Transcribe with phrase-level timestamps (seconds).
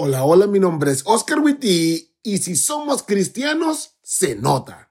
[0.00, 4.88] Hola, hola, mi nombre es Oscar Witty y si somos cristianos, se nota.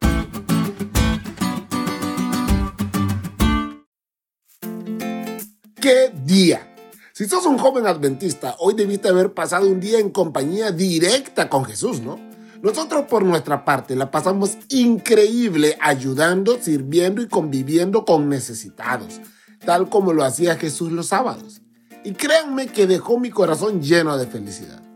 [5.80, 6.76] ¡Qué día!
[7.14, 11.64] Si sos un joven adventista, hoy debiste haber pasado un día en compañía directa con
[11.64, 12.20] Jesús, ¿no?
[12.62, 19.22] Nosotros por nuestra parte la pasamos increíble ayudando, sirviendo y conviviendo con necesitados,
[19.66, 21.62] tal como lo hacía Jesús los sábados.
[22.04, 24.87] Y créanme que dejó mi corazón lleno de felicidad.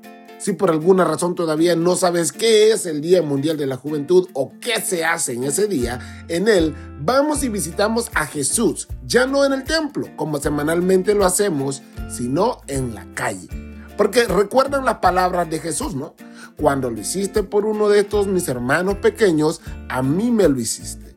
[0.42, 4.28] Si por alguna razón todavía no sabes qué es el Día Mundial de la Juventud
[4.34, 9.28] o qué se hace en ese día, en él vamos y visitamos a Jesús, ya
[9.28, 13.48] no en el templo, como semanalmente lo hacemos, sino en la calle.
[13.96, 16.16] Porque recuerdan las palabras de Jesús, ¿no?
[16.58, 21.16] Cuando lo hiciste por uno de estos mis hermanos pequeños, a mí me lo hiciste.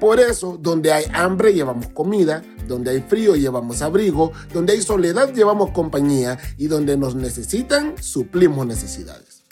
[0.00, 5.32] Por eso, donde hay hambre llevamos comida, donde hay frío llevamos abrigo, donde hay soledad
[5.32, 9.42] llevamos compañía y donde nos necesitan suplimos necesidades.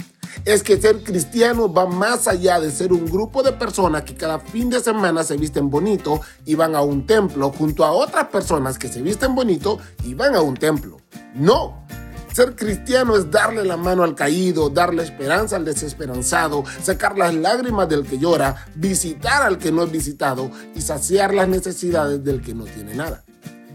[0.44, 4.38] Es que ser cristiano va más allá de ser un grupo de personas que cada
[4.38, 8.78] fin de semana se visten bonito y van a un templo junto a otras personas
[8.78, 10.98] que se visten bonito y van a un templo.
[11.34, 11.84] No,
[12.32, 17.88] ser cristiano es darle la mano al caído, darle esperanza al desesperanzado, sacar las lágrimas
[17.88, 22.54] del que llora, visitar al que no es visitado y saciar las necesidades del que
[22.54, 23.24] no tiene nada.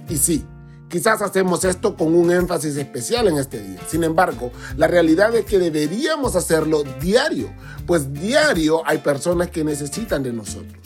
[0.09, 0.45] Y sí,
[0.87, 3.79] Quizás hacemos esto con un énfasis especial en este día.
[3.87, 7.51] Sin embargo, la realidad es que deberíamos hacerlo diario,
[7.85, 10.84] pues diario hay personas que necesitan de nosotros.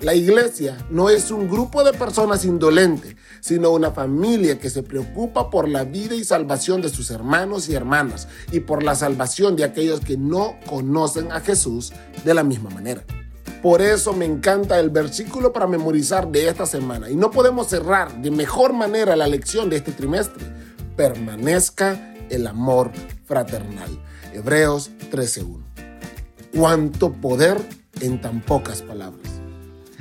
[0.00, 5.50] La iglesia no es un grupo de personas indolentes, sino una familia que se preocupa
[5.50, 9.64] por la vida y salvación de sus hermanos y hermanas y por la salvación de
[9.64, 11.92] aquellos que no conocen a Jesús
[12.24, 13.04] de la misma manera.
[13.62, 18.20] Por eso me encanta el versículo para memorizar de esta semana y no podemos cerrar
[18.20, 20.44] de mejor manera la lección de este trimestre.
[20.96, 22.90] Permanezca el amor
[23.24, 23.98] fraternal.
[24.34, 25.62] Hebreos 13.1.
[26.54, 27.56] Cuánto poder
[28.00, 29.33] en tan pocas palabras.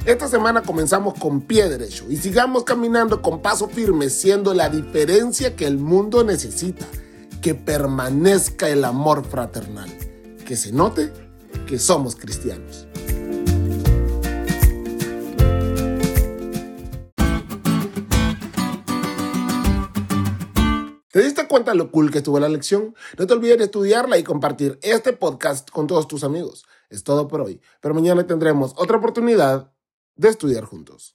[0.05, 5.55] Esta semana comenzamos con pie derecho y sigamos caminando con paso firme, siendo la diferencia
[5.55, 6.85] que el mundo necesita,
[7.41, 9.89] que permanezca el amor fraternal,
[10.45, 11.09] que se note
[11.65, 12.85] que somos cristianos.
[21.11, 22.93] ¿Te diste cuenta lo cool que estuvo la lección?
[23.17, 26.65] No te olvides de estudiarla y compartir este podcast con todos tus amigos.
[26.89, 29.72] Es todo por hoy, pero mañana tendremos otra oportunidad
[30.15, 31.11] de estudiar juntos.